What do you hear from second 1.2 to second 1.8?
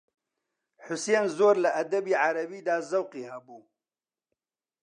زۆر لە